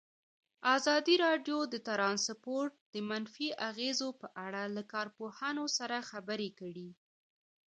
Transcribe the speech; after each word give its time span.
ازادي 0.75 1.15
راډیو 1.25 1.57
د 1.73 1.75
ترانسپورټ 1.87 2.71
د 2.93 2.95
منفي 3.09 3.49
اغېزو 3.69 4.09
په 4.21 4.27
اړه 4.45 4.63
له 4.75 4.83
کارپوهانو 4.93 5.65
سره 5.77 6.05
خبرې 6.09 6.49
کړي. 6.59 6.89